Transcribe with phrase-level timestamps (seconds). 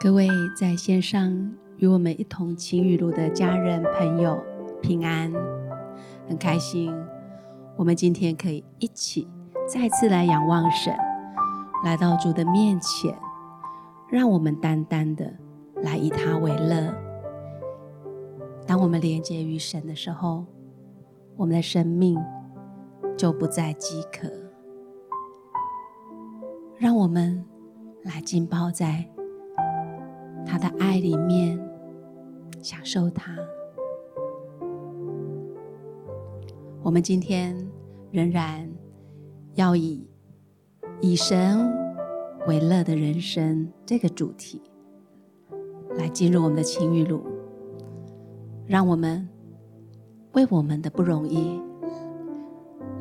[0.00, 4.40] 各位在线上与我们一同情雨露的家人朋友
[4.80, 5.32] 平安，
[6.28, 6.94] 很开心，
[7.74, 9.26] 我们今天可以一起
[9.66, 10.96] 再次来仰望神，
[11.84, 13.12] 来到主的面前，
[14.08, 15.34] 让我们单单的
[15.82, 16.94] 来以他为乐。
[18.68, 20.46] 当我们连接于神的时候，
[21.36, 22.16] 我们的生命
[23.16, 24.30] 就不再饥渴。
[26.76, 27.44] 让我们
[28.04, 29.04] 来浸泡在
[30.50, 31.60] 他的爱里面，
[32.62, 33.36] 享受他。
[36.82, 37.54] 我们今天
[38.10, 38.66] 仍然
[39.56, 40.08] 要以
[41.02, 41.70] 以神
[42.46, 44.62] 为乐的人生这个主题
[45.98, 47.22] 来进入我们的情雨露，
[48.66, 49.28] 让我们
[50.32, 51.60] 为我们的不容易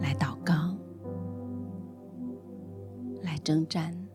[0.02, 0.76] 来祷告，
[3.24, 4.07] 来征战。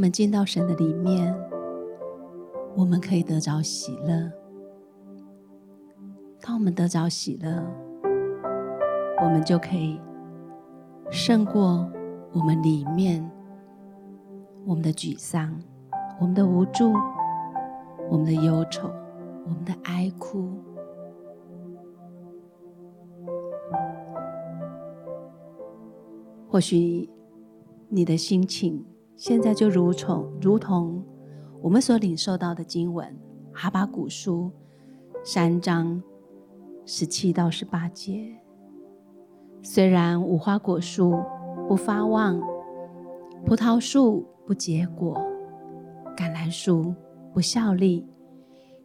[0.00, 1.38] 我们进到神的里面，
[2.74, 4.32] 我们可以得着喜乐。
[6.40, 7.62] 当我们得着喜乐，
[9.22, 10.00] 我们就可以
[11.10, 11.86] 胜过
[12.32, 13.30] 我们里面
[14.64, 15.54] 我们的沮丧、
[16.18, 16.94] 我们的无助、
[18.10, 18.90] 我们的忧愁、
[19.44, 20.50] 我们的哀哭。
[26.48, 27.06] 或许
[27.90, 28.82] 你的心情。
[29.20, 31.04] 现在就如从如同
[31.60, 33.14] 我们所领受到的经文，
[33.52, 34.50] 哈巴谷书
[35.22, 36.02] 三章
[36.86, 38.34] 十七到十八节。
[39.60, 41.22] 虽然无花果树
[41.68, 42.40] 不发旺，
[43.44, 45.20] 葡萄树不结果，
[46.16, 46.94] 橄榄树
[47.34, 48.06] 不效力，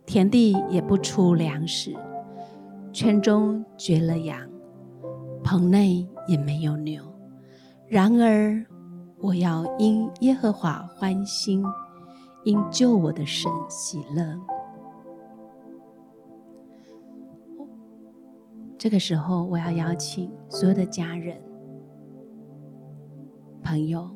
[0.06, 1.96] 田地也不出粮食，
[2.92, 4.38] 圈中绝了羊，
[5.42, 7.02] 棚内也没有牛。
[7.88, 8.66] 然而，
[9.26, 11.66] 我要因耶和华欢心，
[12.44, 14.40] 因救我的神喜乐。
[18.78, 21.42] 这个时候，我要邀请所有的家人、
[23.64, 24.16] 朋友，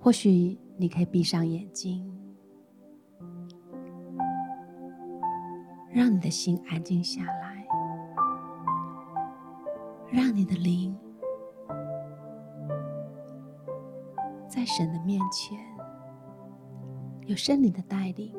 [0.00, 2.04] 或许你可以闭上眼睛，
[5.92, 7.64] 让你的心安静下来，
[10.10, 10.92] 让你的灵。
[14.54, 15.58] 在神的面前，
[17.26, 18.32] 有圣灵的带领，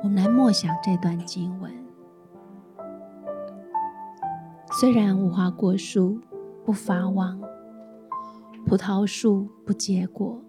[0.00, 1.72] 我们来默想这段经文。
[4.78, 6.20] 虽然无花果树
[6.64, 7.40] 不发旺，
[8.64, 10.40] 葡萄树不结果，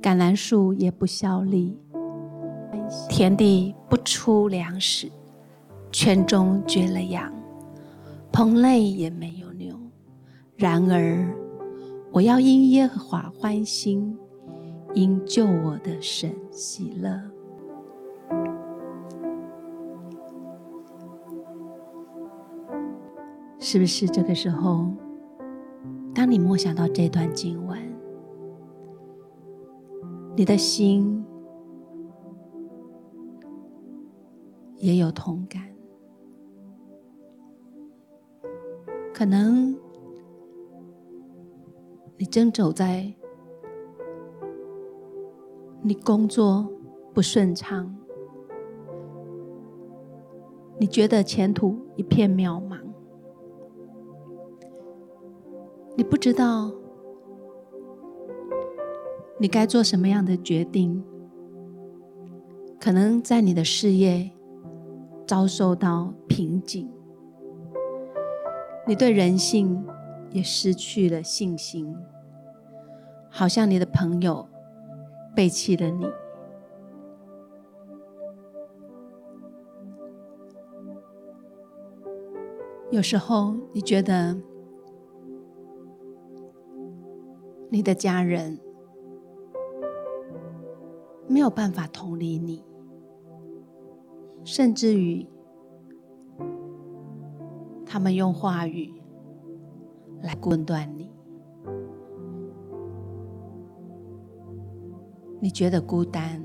[0.00, 1.76] 橄榄树也不效力，
[3.08, 5.10] 田地不出粮食，
[5.90, 7.32] 圈中绝了羊，
[8.30, 9.76] 棚内也没有牛。
[10.54, 11.33] 然而，
[12.14, 14.16] 我要因耶和华欢心，
[14.94, 17.20] 因救我的神喜乐。
[23.58, 24.92] 是不是这个时候，
[26.14, 27.76] 当你默想到这段经文，
[30.36, 31.24] 你的心
[34.76, 35.60] 也有同感？
[39.12, 39.76] 可能。
[42.16, 43.12] 你正走在
[45.82, 46.70] 你工作
[47.12, 47.92] 不顺畅，
[50.78, 52.78] 你觉得前途一片渺茫，
[55.96, 56.70] 你不知道
[59.38, 61.04] 你该做什么样的决定，
[62.80, 64.30] 可能在你的事业
[65.26, 66.88] 遭受到瓶颈，
[68.86, 69.84] 你对人性。
[70.30, 71.94] 也失去了信心，
[73.36, 74.48] 好像你的朋友
[75.34, 76.06] 背弃了你。
[82.92, 84.40] 有时候你觉得
[87.70, 88.60] 你的家人
[91.26, 92.64] 没有办法同理你，
[94.44, 95.26] 甚至于
[97.84, 98.94] 他们用话语。
[100.22, 101.10] 来论断你，
[105.44, 106.42] 你觉得孤单，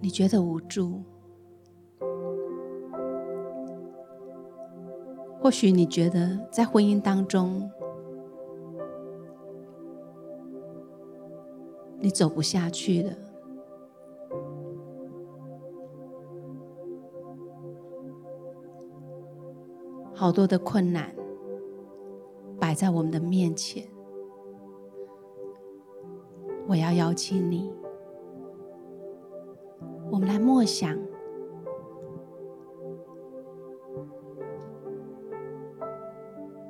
[0.00, 1.00] 你觉得无助，
[5.40, 7.70] 或许你觉得在婚姻当中，
[12.00, 13.12] 你走不下去了，
[20.12, 21.14] 好多的困难。
[22.58, 23.89] 摆在我们的面前，
[26.70, 27.68] 我要邀请你，
[30.08, 30.96] 我们来默想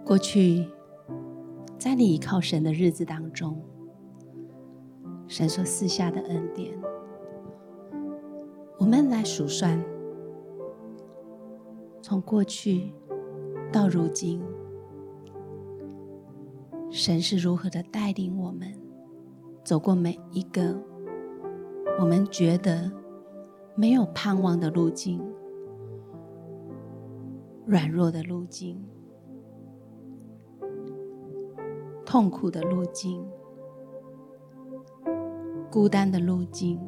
[0.02, 0.66] 过去，
[1.78, 3.62] 在你依靠神的日子当中，
[5.28, 6.74] 神所赐下的恩典，
[8.78, 9.84] 我们来数算，
[12.00, 12.94] 从过去
[13.70, 14.42] 到如今。
[16.90, 18.79] 神是如何的带领我们
[19.62, 20.76] 走过每一个
[21.98, 22.90] 我们觉得
[23.74, 25.22] 没有盼望的路径、
[27.66, 28.82] 软弱的路径、
[32.04, 33.24] 痛苦的路径、
[35.70, 36.80] 孤单的路径、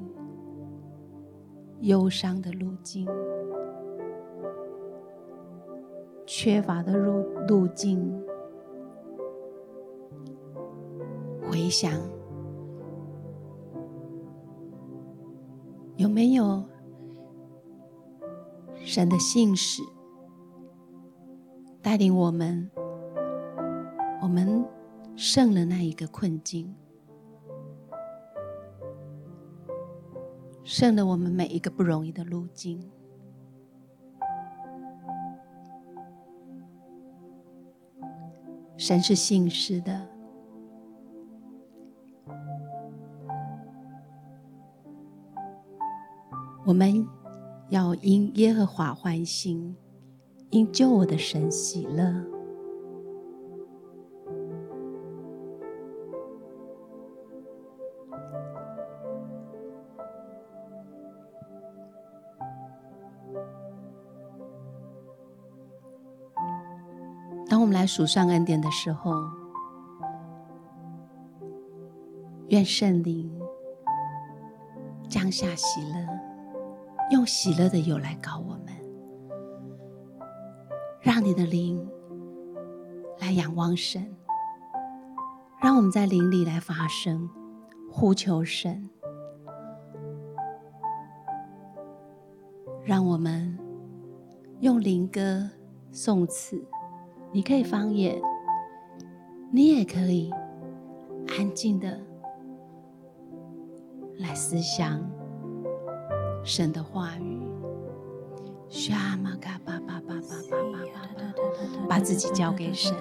[1.80, 3.06] 忧伤的路径、
[6.26, 8.22] 缺乏的路路径。
[11.52, 12.00] 回想，
[16.02, 16.64] 有没有
[18.84, 19.80] 神的信使
[21.80, 22.68] 带领我们？
[24.20, 24.64] 我们
[25.14, 26.74] 胜了那一个困境，
[30.64, 32.90] 胜了我们每一个不容易的路径。
[38.76, 40.11] 神是信实的。
[46.72, 47.06] 我们
[47.68, 49.76] 要因耶和华欢心，
[50.48, 52.02] 因救我的神喜乐。
[67.50, 69.12] 当我们来数算恩典的时候，
[72.48, 73.30] 愿圣灵
[75.10, 76.21] 降下喜乐。
[77.12, 78.72] 用喜乐的油来膏我们，
[80.98, 81.86] 让你的灵
[83.20, 84.16] 来仰望神，
[85.60, 87.28] 让我们在灵里来发声，
[87.90, 88.88] 呼求神，
[92.82, 93.58] 让我们
[94.60, 95.50] 用灵歌
[95.90, 96.64] 颂词，
[97.30, 98.18] 你可以方言，
[99.50, 100.32] 你也可以
[101.36, 102.00] 安静的
[104.16, 104.98] 来思想。
[106.44, 107.40] 神的话语，
[111.88, 112.92] 把自己交给神，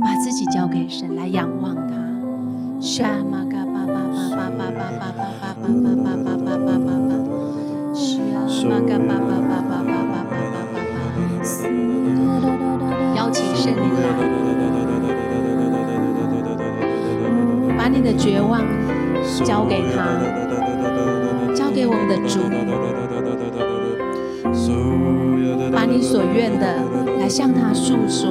[0.00, 1.94] 把自己交给神来仰望他。
[13.16, 14.08] 邀请圣灵来，
[17.78, 18.64] 把你的绝望
[19.44, 20.18] 交给他。
[21.90, 22.38] 给我们的主，
[25.74, 26.84] 把你所愿的
[27.18, 28.30] 来向他诉说。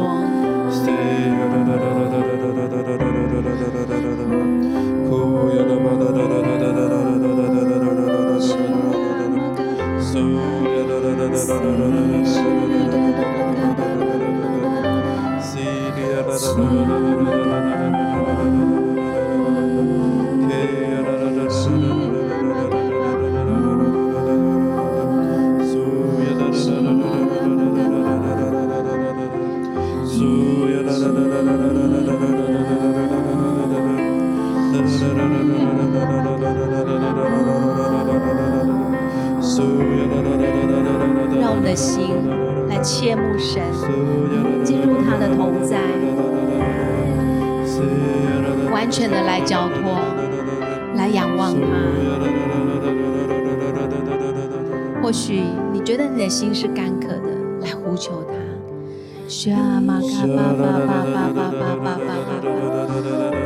[55.10, 55.42] 或许
[55.74, 58.34] 你觉得你的心是干渴的，来呼求他。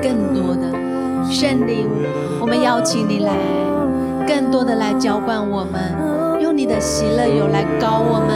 [0.01, 0.63] 更多的
[1.31, 1.87] 圣灵，
[2.41, 3.33] 我们邀请你来，
[4.27, 8.29] 更多的来浇灌我们，用你的喜乐油来膏我们。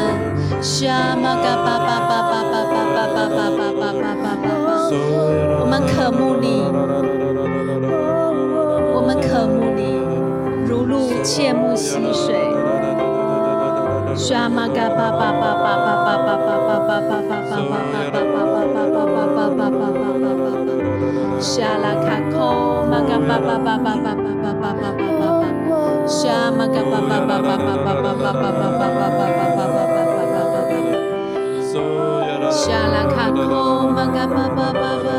[5.60, 6.63] 我们渴慕你，
[8.96, 10.00] 我们渴慕你，
[10.65, 12.56] 如鹿切慕溪水。
[14.17, 17.86] 沙玛嘎巴巴巴巴巴巴巴巴巴巴巴巴巴巴
[18.57, 20.50] 巴巴巴巴巴，
[21.39, 22.36] 沙拉卡科
[22.89, 24.83] 玛嘎巴巴巴巴巴巴巴巴巴巴，
[26.07, 30.25] 沙玛嘎巴巴巴巴巴巴巴巴巴巴巴巴巴巴巴巴
[31.62, 33.17] 巴，沙拉卡。
[33.17, 35.09] 卡空玛嘎巴巴巴巴，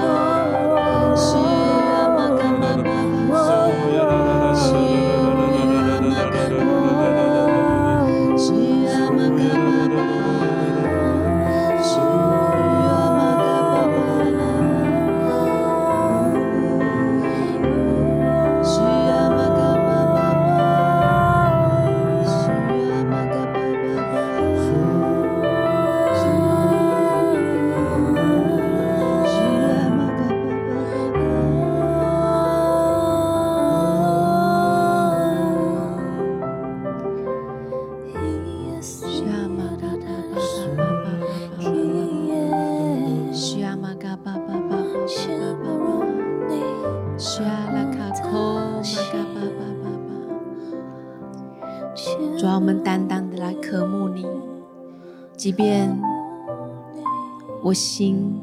[57.69, 58.43] 我心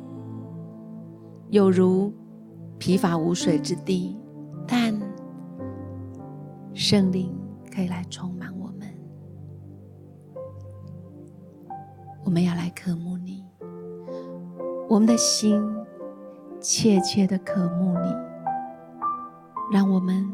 [1.49, 2.13] 有如
[2.77, 4.15] 疲乏无水之地，
[4.67, 4.93] 但
[6.75, 7.35] 圣灵
[7.73, 8.87] 可以来充满我们。
[12.23, 13.43] 我们要来渴慕你，
[14.87, 15.59] 我们的心
[16.59, 18.13] 切切的渴慕你。
[19.73, 20.31] 让我们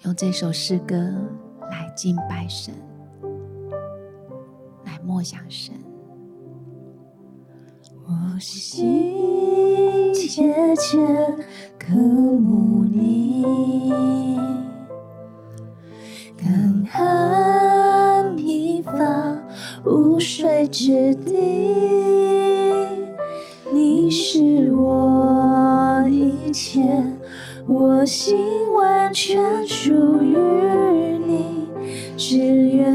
[0.00, 0.96] 用这首诗歌
[1.70, 2.74] 来敬拜神，
[4.84, 5.72] 来默想神。
[8.10, 10.96] 我心切切
[11.78, 13.44] 渴慕你，
[16.34, 18.92] 干旱疲乏
[19.84, 21.36] 无水之地，
[23.74, 26.80] 你是我一切，
[27.66, 28.38] 我心
[28.72, 30.34] 完全属于
[31.26, 31.68] 你，
[32.16, 32.94] 只愿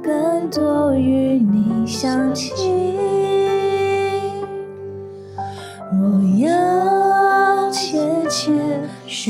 [0.00, 2.67] 更多与你相亲。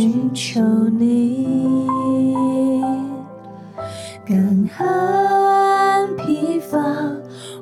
[0.00, 0.60] 寻求
[0.96, 1.84] 你，
[4.24, 6.78] 干旱疲乏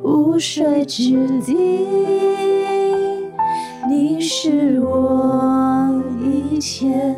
[0.02, 1.56] 无水之地，
[3.88, 5.90] 你是我
[6.22, 7.16] 一切，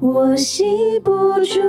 [0.00, 1.10] 我系不
[1.40, 1.62] 住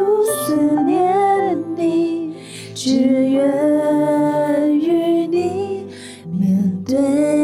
[0.45, 2.33] 思念你，
[2.75, 2.91] 只
[3.29, 5.85] 愿与你
[6.37, 7.38] 面对。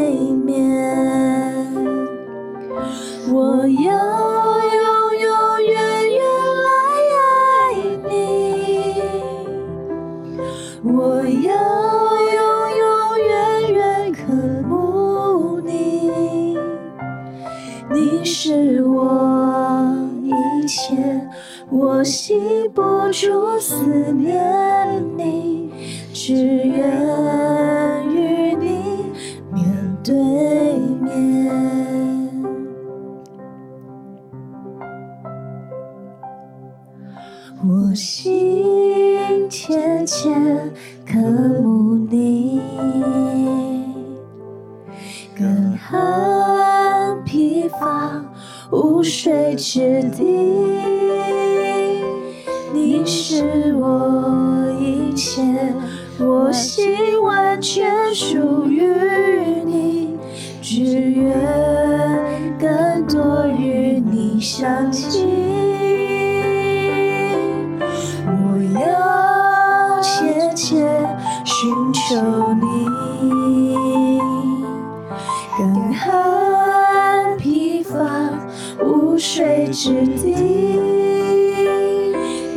[79.18, 80.34] 水之地，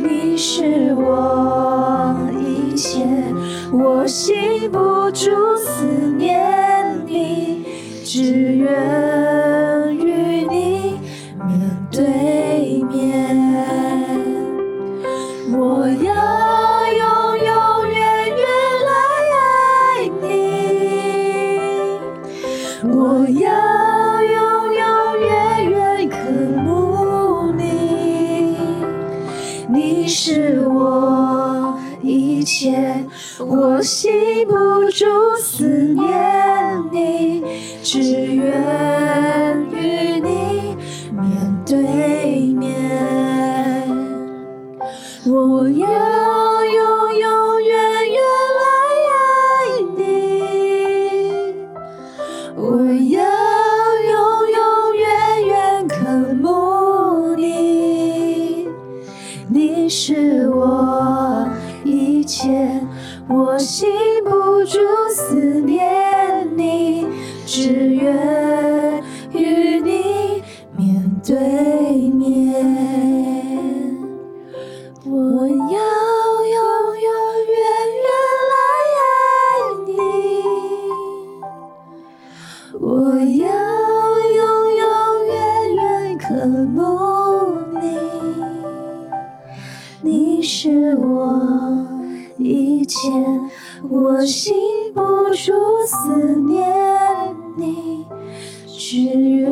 [0.02, 3.06] 你是我一切，
[3.72, 5.84] 我心不住思
[6.18, 7.64] 念你，
[8.04, 8.59] 只
[62.20, 62.50] 一切，
[63.30, 63.88] 我心
[64.24, 64.30] 不
[64.66, 67.06] 住思念你，
[67.46, 70.42] 只愿与你
[70.76, 71.89] 面对。
[93.00, 93.08] 一切，
[93.88, 94.54] 我心
[94.92, 95.52] 不住
[95.86, 96.68] 思念
[97.56, 98.04] 你，
[98.66, 99.50] 只愿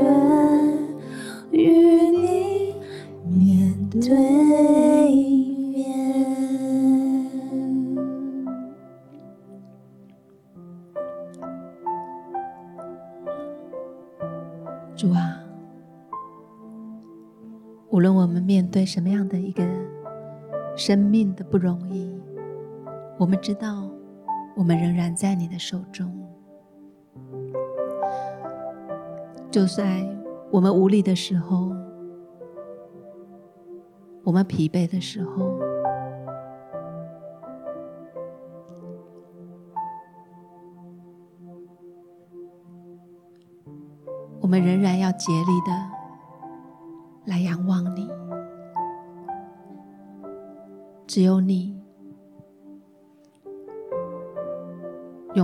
[1.50, 1.70] 与
[2.10, 2.74] 你
[3.24, 4.10] 面对
[5.72, 5.88] 面。
[14.94, 15.40] 主啊，
[17.88, 19.64] 无论我们面对什么样的一个
[20.76, 22.17] 生命的不容易，
[23.18, 23.90] 我们知道，
[24.56, 26.08] 我们仍然在你的手中。
[29.50, 30.06] 就在
[30.50, 31.72] 我们无力的时候，
[34.22, 35.58] 我们疲惫的时候。
[44.40, 45.97] 我们仍然要竭力的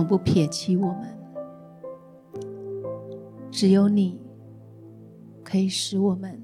[0.05, 1.17] 不撇弃我们，
[3.51, 4.19] 只有你
[5.43, 6.43] 可以使我们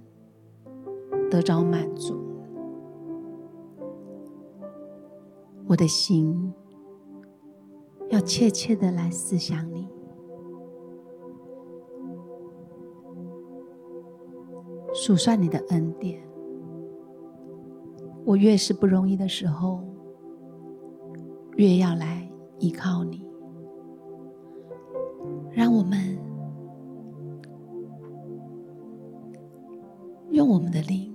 [1.30, 2.20] 得着满足。
[5.68, 6.54] 我的心
[8.10, 9.88] 要切切的来思想你。
[14.94, 16.22] 数算你的恩典，
[18.26, 19.82] 我越是不容易的时候，
[21.56, 23.31] 越要来依靠你。
[25.52, 26.18] 让我们
[30.30, 31.14] 用我们的灵，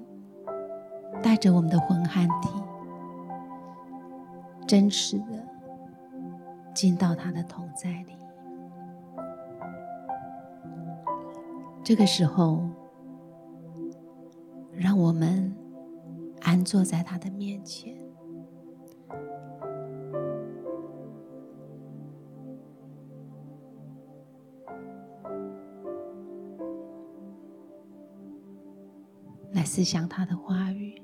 [1.23, 2.49] 带着我们的魂和体，
[4.67, 5.25] 真实的
[6.75, 8.13] 进到他的同在里。
[11.83, 12.63] 这个时候。
[14.79, 15.57] 让我们
[16.43, 17.97] 安坐在他的面前。
[29.77, 30.95] 思想他的话语。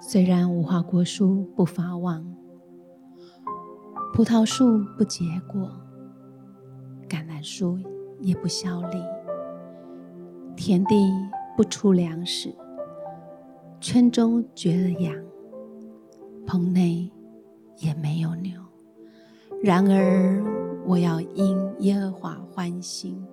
[0.00, 2.26] 虽然无花果树不发旺。
[4.12, 5.70] 葡萄树不结果，
[7.08, 7.78] 橄榄树
[8.20, 8.98] 也不效力，
[10.56, 10.96] 田地
[11.56, 12.52] 不出粮食，
[13.80, 15.14] 圈中绝了羊，
[16.44, 17.08] 棚内
[17.78, 18.60] 也没有牛。
[19.62, 20.42] 然而，
[20.86, 23.24] 我要因耶和华欢心，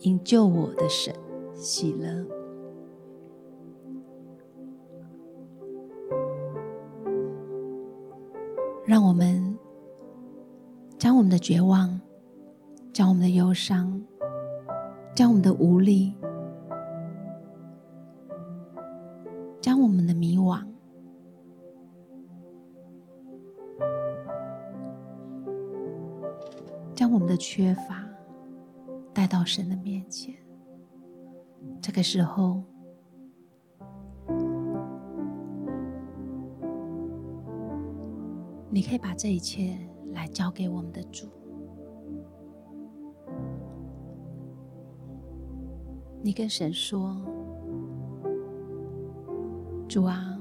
[0.00, 1.14] 因救我的神
[1.54, 2.26] 喜乐。
[8.84, 9.56] 让我们。
[10.98, 12.00] 将我们的绝望，
[12.92, 14.02] 将我们的忧伤，
[15.14, 16.12] 将我们的无力，
[27.38, 28.04] 缺乏
[29.14, 30.34] 带到神的面前。
[31.80, 32.62] 这个时候，
[38.70, 39.78] 你可以把这一切。
[40.14, 41.28] 来交给我们的主，
[46.22, 47.14] 你跟神说
[49.86, 50.36] ：“主啊，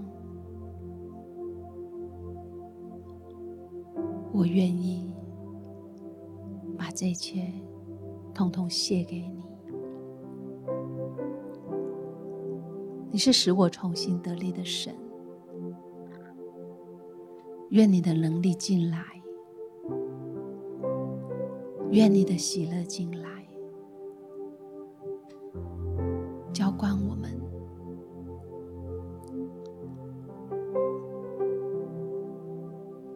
[4.33, 5.06] 我愿意
[6.99, 7.53] 这一切
[8.33, 9.43] 统统献给你。
[13.11, 14.95] 你是使我重新得力的神，
[17.69, 19.03] 愿你的能力进来。”
[21.91, 23.47] 愿你的喜乐进来，
[26.51, 27.39] 浇灌我们。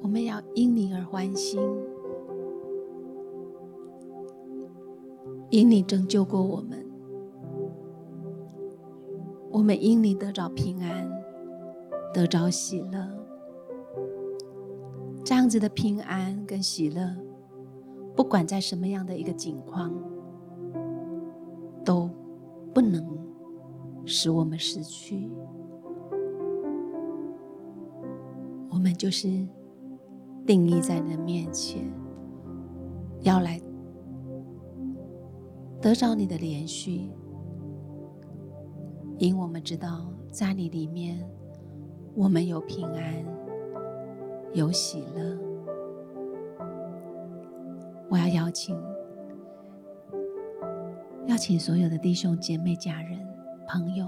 [0.02, 1.60] 我们要因你而欢心，
[5.52, 6.86] 因你拯救过我们，
[9.52, 11.12] 我们因你得着平安，
[12.14, 13.06] 得着喜乐。
[15.26, 17.16] 这样子的平安跟喜乐。
[18.16, 19.94] 不管在什么样的一个境况，
[21.84, 22.10] 都
[22.74, 23.06] 不能
[24.06, 25.30] 使我们失去。
[28.70, 29.28] 我们就是
[30.46, 31.82] 定义在你的面前，
[33.22, 33.60] 要来
[35.82, 37.10] 得着你的连续，
[39.18, 41.28] 因我们知道在你里面，
[42.14, 43.26] 我们有平安，
[44.54, 45.36] 有喜乐。
[48.10, 48.80] 我要邀请。
[51.26, 53.18] 邀请所有的弟兄姐妹、家人、
[53.68, 54.06] 朋友，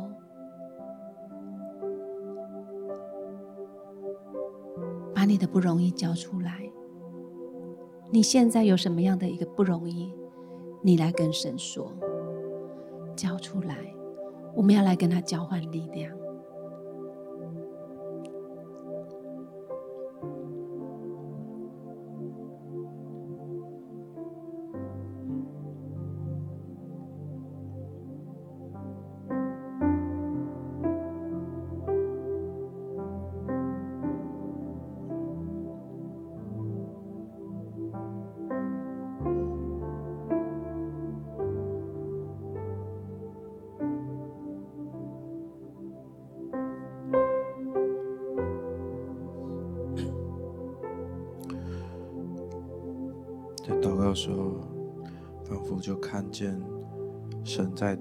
[5.16, 6.70] 把你的不容易交出来。
[8.12, 10.14] 你现在有什么样的一个不容易？
[10.86, 11.90] 你来跟神说，
[13.16, 13.78] 交出来。
[14.54, 16.12] 我们要来跟他交换力量。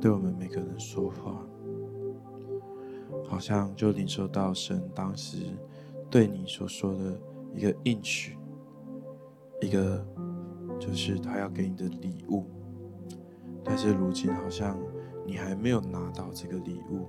[0.03, 1.47] 对我们每个人说话，
[3.25, 5.45] 好像就领受到神当时
[6.11, 7.17] 对你所说的
[7.55, 8.37] 一个应许，
[9.61, 10.05] 一个
[10.81, 12.47] 就是他要给你的礼物。
[13.63, 14.77] 但是如今好像
[15.25, 17.07] 你还没有拿到这个礼物，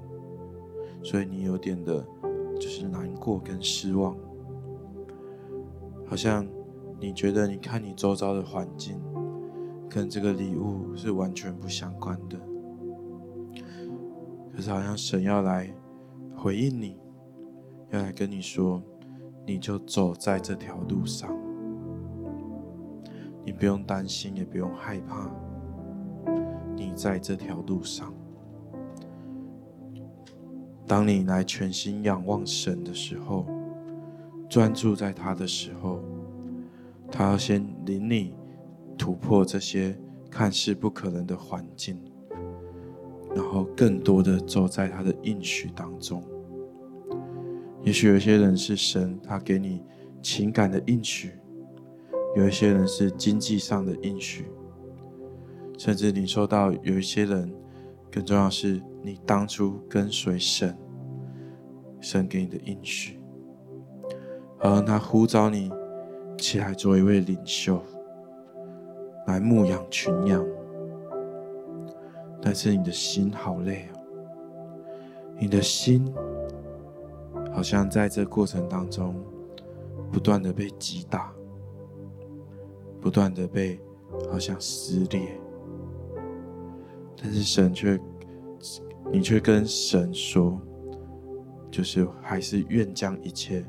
[1.01, 2.05] 所以你有点的
[2.59, 4.15] 就是难过跟失望，
[6.05, 6.47] 好像。
[6.99, 8.97] 你觉得，你看你周遭的环境，
[9.89, 12.39] 跟这个礼物是完全不相关的。
[14.55, 15.73] 可是好像神要来
[16.35, 16.97] 回应你，
[17.89, 18.81] 要来跟你说，
[19.47, 21.35] 你就走在这条路上，
[23.43, 25.29] 你不用担心，也不用害怕。
[26.75, 28.13] 你在这条路上，
[30.85, 33.47] 当你来全心仰望神的时候，
[34.47, 35.99] 专注在他的时候。
[37.11, 38.33] 他要先领你
[38.97, 39.95] 突破这些
[40.31, 42.01] 看似不可能的环境，
[43.35, 46.23] 然后更多的走在他的应许当中。
[47.83, 49.83] 也许有些人是神，他给你
[50.21, 51.29] 情感的应许；
[52.35, 54.45] 有一些人是经济上的应许，
[55.77, 57.53] 甚至你受到有一些人，
[58.11, 60.77] 更重要是你当初跟随神，
[61.99, 63.19] 神给你的应许，
[64.59, 65.71] 而他呼召你。
[66.35, 67.81] 起来做一位领袖，
[69.27, 70.45] 来牧养群羊。
[72.45, 73.99] 但是你的心好累哦，
[75.39, 76.13] 你的心
[77.53, 79.15] 好像在这过程当中
[80.11, 81.33] 不断的被击打，
[82.99, 83.79] 不断的被
[84.29, 85.39] 好像撕裂。
[87.15, 87.97] 但是神却，
[89.09, 90.59] 你却跟神说，
[91.71, 93.65] 就是还是愿将一切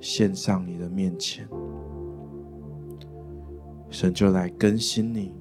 [0.00, 1.48] 献上你的面前。
[3.90, 5.34] 神就来更新你、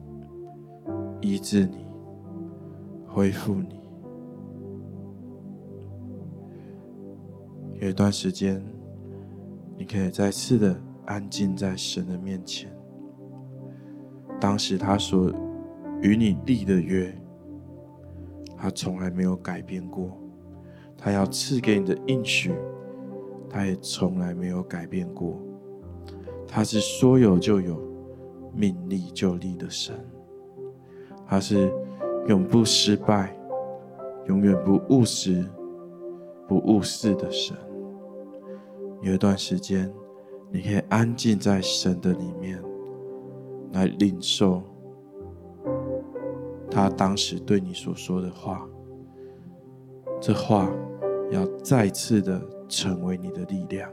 [1.21, 1.85] 医治你、
[3.13, 3.79] 恢复你。
[7.79, 8.63] 有一段时间，
[9.77, 12.71] 你可以再次的安静在神的面前。
[14.39, 15.31] 当时他所
[16.01, 17.13] 与你立的约，
[18.57, 20.09] 他从来没有改变过；
[20.97, 22.53] 他要赐给你的应许，
[23.49, 25.37] 他也从来没有改变过。
[26.47, 27.91] 他是说有就有。
[28.53, 29.95] 命立就立的神，
[31.25, 31.71] 他是
[32.27, 33.35] 永不失败、
[34.27, 35.45] 永远不误时、
[36.47, 37.55] 不误事的神。
[39.01, 39.91] 有一段时间，
[40.51, 42.61] 你可以安静在神的里面，
[43.73, 44.61] 来领受
[46.69, 48.67] 他当时对你所说的话。
[50.19, 50.71] 这话
[51.31, 53.91] 要再次的成为你的力量。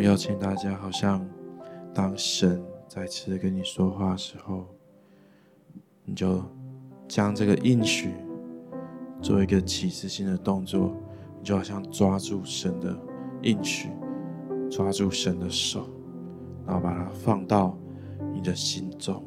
[0.00, 1.26] 邀请大家，好像
[1.92, 4.66] 当神再次跟你说话的时候，
[6.04, 6.42] 你就
[7.08, 8.14] 将这个应许
[9.20, 10.96] 做一个启示性的动作，
[11.38, 12.96] 你就好像抓住神的
[13.42, 13.88] 应许，
[14.70, 15.88] 抓住神的手，
[16.66, 17.76] 然后把它放到
[18.32, 19.22] 你的心中。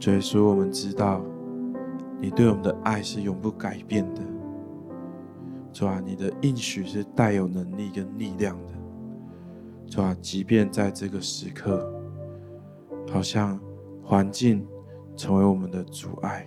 [0.00, 1.20] 所以说，我们知道
[2.20, 4.22] 你对我们的爱是永不改变的。
[5.82, 8.72] 主啊，你的应许是带有能力跟力量的。
[9.90, 11.92] 主啊，即便在这个时刻，
[13.10, 13.58] 好像
[14.00, 14.64] 环境
[15.16, 16.46] 成为我们的阻碍，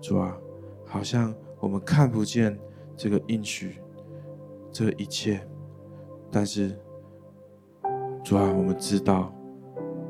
[0.00, 0.36] 主啊，
[0.84, 2.58] 好像我们看不见
[2.96, 3.76] 这个应许，
[4.72, 5.48] 这一切，
[6.28, 6.76] 但是
[8.24, 9.32] 主啊，我们知道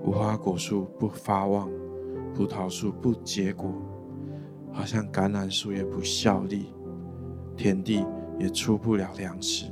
[0.05, 1.68] 无花果树不发旺，
[2.35, 3.70] 葡萄树不结果，
[4.72, 6.72] 好像橄榄树也不效力，
[7.59, 8.03] 田地。
[8.38, 9.70] 也出不了粮食，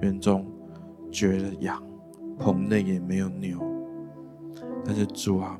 [0.00, 0.46] 园中
[1.10, 1.82] 绝了羊，
[2.38, 3.58] 棚内也没有牛。
[4.84, 5.58] 但是主啊，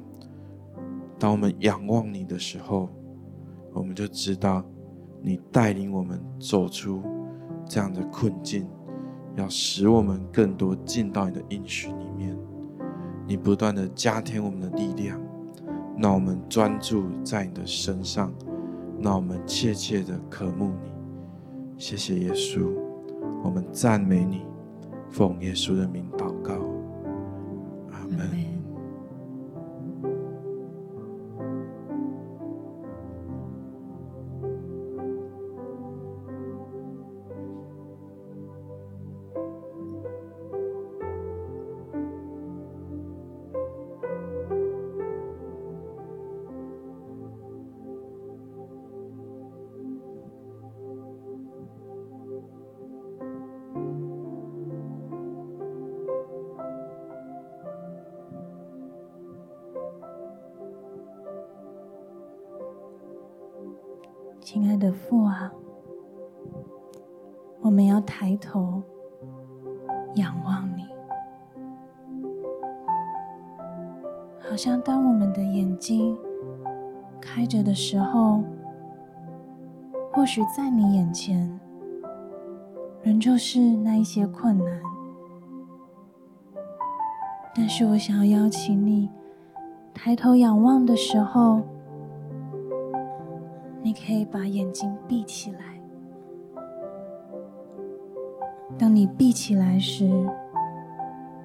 [1.19, 2.89] 当我们仰望你的时候，
[3.73, 4.65] 我们就知道
[5.21, 7.03] 你带领我们走出
[7.65, 8.67] 这样的困境，
[9.37, 12.37] 要使我们更多进到你的应许里面。
[13.27, 15.19] 你不断的加添我们的力量，
[15.97, 18.33] 让我们专注在你的身上，
[19.01, 20.92] 让我们切切的渴慕你。
[21.77, 22.73] 谢谢耶稣，
[23.43, 24.43] 我们赞美你，
[25.11, 26.32] 奉耶稣的名祷
[64.53, 65.51] 亲爱的父啊，
[67.63, 68.83] 我们要抬头
[70.17, 70.85] 仰望你，
[74.39, 76.15] 好像当我们的眼睛
[77.19, 78.45] 开着的时候，
[80.13, 81.59] 或许在你眼前
[83.03, 84.83] 仍旧是那一些困难，
[87.55, 89.09] 但是我想要邀请你
[89.95, 91.63] 抬头仰望的时候。
[93.93, 95.79] 你可以把眼睛闭起来。
[98.79, 100.11] 当你闭起来时，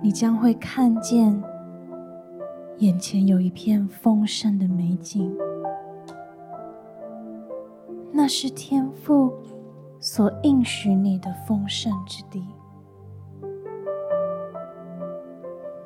[0.01, 1.43] 你将会看见
[2.77, 5.29] 眼前有一片丰盛的美景。
[8.13, 9.29] 那是天赋
[9.99, 12.47] 所应许你的丰盛之地。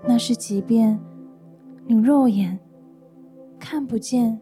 [0.03, 0.99] 那是即便
[1.87, 2.59] 你肉眼
[3.57, 4.39] 看不见。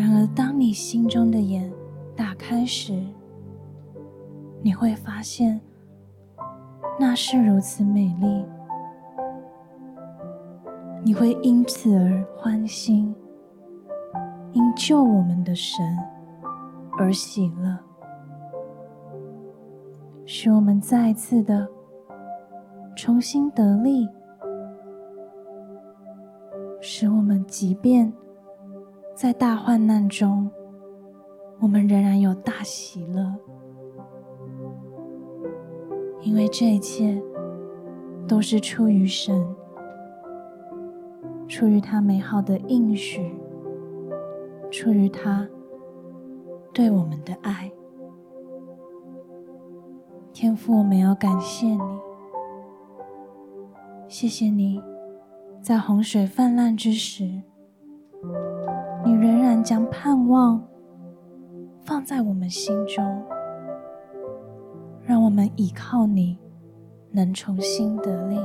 [0.00, 1.70] 然而，当你心中的眼
[2.16, 3.04] 打开时，
[4.62, 5.60] 你会发现
[6.98, 8.46] 那是如此美丽，
[11.04, 13.14] 你会因此而欢欣，
[14.52, 15.84] 因救我们的神
[16.98, 17.78] 而喜乐，
[20.24, 21.68] 使我们再次的
[22.96, 24.08] 重新得力，
[26.80, 28.10] 使我们即便。
[29.20, 30.50] 在大患难中，
[31.60, 33.34] 我们仍然有大喜乐，
[36.22, 37.22] 因为这一切
[38.26, 39.46] 都是出于神，
[41.46, 43.30] 出于他美好的应许，
[44.70, 45.46] 出于他
[46.72, 47.70] 对我们的爱。
[50.32, 52.00] 天父，我们要感谢你，
[54.08, 54.82] 谢谢你
[55.60, 57.42] 在洪水泛滥之时。
[59.10, 60.64] 你仍然将盼望
[61.80, 63.20] 放在我们心中，
[65.04, 66.38] 让我们倚靠你，
[67.10, 68.38] 能重新得力。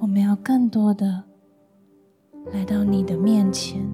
[0.00, 1.22] 我们要更多的
[2.52, 3.88] 来到你的面前，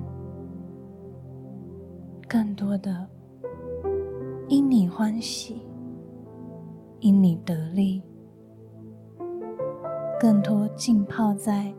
[2.27, 3.07] 更多的
[4.49, 5.61] 因你欢喜，
[7.01, 8.03] 因你得力，
[10.18, 11.71] 更多浸泡在。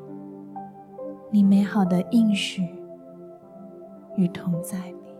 [1.33, 2.61] 你美好的应许
[4.15, 5.15] 与同在里，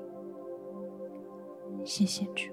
[1.84, 2.53] 谢谢主。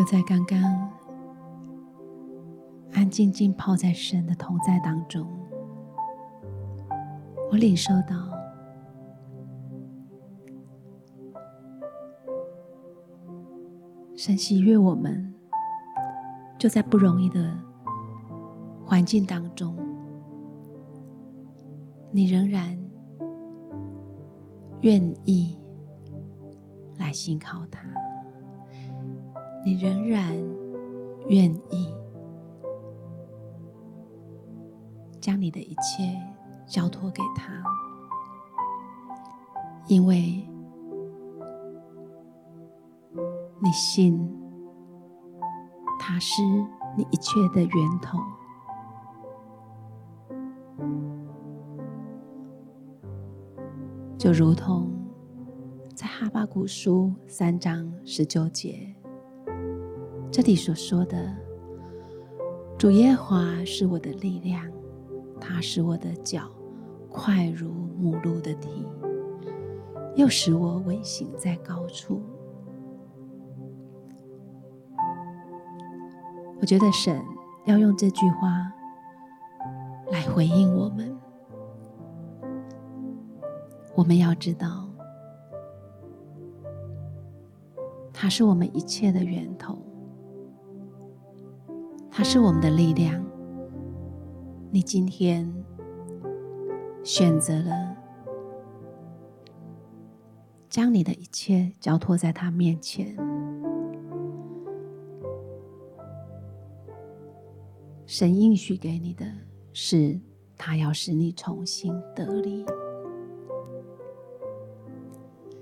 [0.00, 0.58] 就在刚刚，
[2.94, 5.28] 安静静泡在神的同在当中，
[7.50, 8.16] 我领受到
[14.16, 15.34] 神喜悦我们，
[16.58, 17.54] 就在不容易的
[18.82, 19.76] 环境当中，
[22.10, 22.74] 你仍然
[24.80, 25.58] 愿意
[26.96, 27.99] 来信靠他。
[29.62, 30.34] 你仍然
[31.28, 31.94] 愿意
[35.20, 36.18] 将你的一切
[36.66, 37.62] 交托给他，
[39.86, 40.42] 因为
[43.62, 44.18] 你信
[45.98, 46.42] 他是
[46.96, 48.18] 你一切的源头，
[54.16, 54.90] 就如同
[55.94, 58.94] 在哈巴谷书三章十九节。
[60.32, 61.34] 这里所说的
[62.78, 64.64] 主耶和华是我的力量，
[65.40, 66.48] 他使我的脚
[67.10, 68.86] 快如母鹿的蹄，
[70.14, 72.22] 又使我稳行在高处。
[76.60, 77.20] 我觉得神
[77.66, 78.72] 要用这句话
[80.12, 81.14] 来回应我们。
[83.96, 84.88] 我们要知道，
[88.12, 89.76] 他是我们一切的源头。
[92.20, 93.24] 他是我们的力量。
[94.70, 95.50] 你今天
[97.02, 97.96] 选择了
[100.68, 103.16] 将你的一切交托在他面前，
[108.04, 109.24] 神应许给你的
[109.72, 110.20] 是，
[110.58, 112.66] 他要使你重新得力，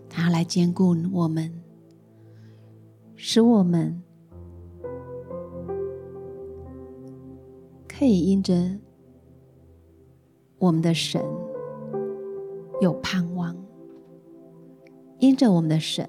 [0.08, 1.62] 他来坚固我们，
[3.14, 4.02] 使我们。
[7.98, 8.54] 可以因着
[10.58, 11.20] 我们的神
[12.80, 13.56] 有盼望，
[15.18, 16.08] 因着我们的神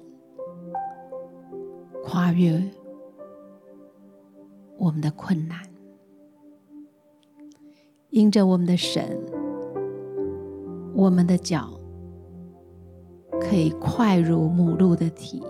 [2.04, 2.62] 跨越
[4.78, 5.58] 我们的困难，
[8.10, 9.18] 因着我们的神，
[10.94, 11.70] 我们的脚
[13.40, 15.42] 可以快如母鹿的蹄，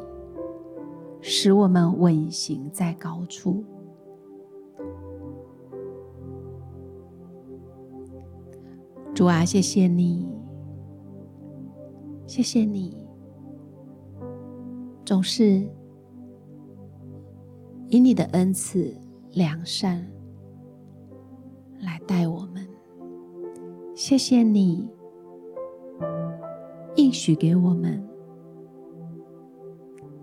[1.21, 3.63] 使我们稳行在高处。
[9.21, 10.27] 主啊，谢谢你，
[12.27, 13.07] 谢谢你，
[15.05, 15.69] 总是
[17.89, 18.97] 以你的恩赐、
[19.33, 20.11] 良善
[21.81, 22.67] 来待我们。
[23.95, 24.89] 谢谢你
[26.97, 28.03] 应许给我们，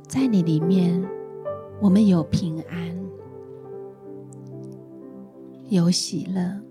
[0.08, 1.08] 在你里面，
[1.80, 3.00] 我们有平安，
[5.70, 6.67] 有喜乐。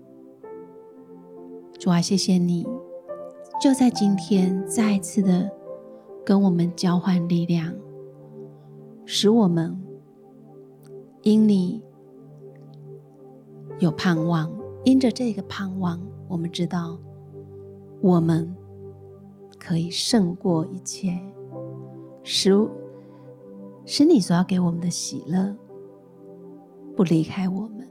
[1.87, 2.67] 主啊，谢谢你，
[3.61, 5.49] 就在今天再一次的
[6.25, 7.73] 跟我们交换力量，
[9.05, 9.81] 使我们
[11.21, 11.81] 因你
[13.79, 14.51] 有盼望，
[14.83, 16.99] 因着这个盼望，我们知道
[18.01, 18.53] 我们
[19.57, 21.17] 可以胜过一切，
[22.21, 22.51] 使
[23.85, 25.55] 使你所要给我们的喜乐
[26.97, 27.89] 不离开我们，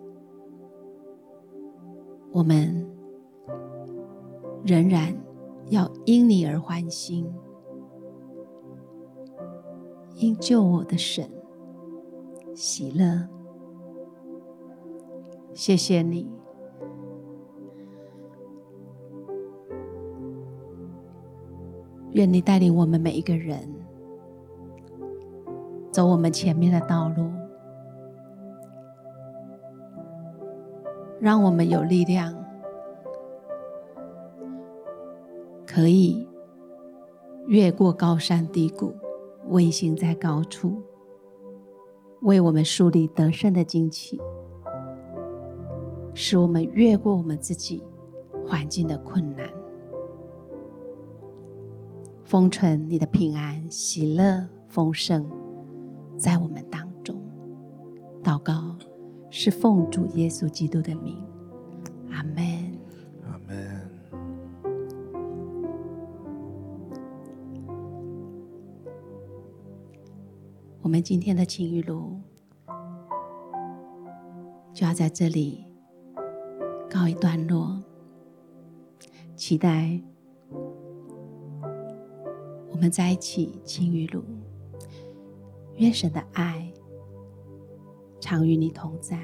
[2.30, 2.85] 我们。
[4.66, 5.16] 仍然
[5.68, 7.32] 要因你而欢心，
[10.16, 11.24] 因救我的神
[12.52, 13.28] 喜乐。
[15.54, 16.28] 谢谢你，
[22.10, 23.72] 愿你带领我们每一个人
[25.92, 27.30] 走我们前面的道路，
[31.20, 32.45] 让我们有力量。
[35.76, 36.26] 可以
[37.48, 38.94] 越过高山低谷，
[39.48, 40.82] 稳行在高处，
[42.22, 44.18] 为我们树立得胜的旌旗，
[46.14, 47.82] 使我们越过我们自己
[48.46, 49.46] 环境的困难，
[52.24, 55.30] 封存你的平安、喜乐、丰盛
[56.16, 57.14] 在我们当中。
[58.24, 58.74] 祷告
[59.28, 61.22] 是奉主耶稣基督的名，
[62.10, 62.65] 阿门。
[70.86, 72.16] 我们今天的情雨录
[74.72, 75.64] 就要在这里
[76.88, 77.82] 告一段落，
[79.34, 80.00] 期待
[82.70, 84.22] 我们在一起情雨录，
[85.74, 86.72] 愿神的爱
[88.20, 89.18] 常与你同在。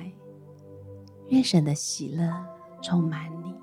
[1.28, 2.28] 愿神的喜乐
[2.82, 3.54] 充满你。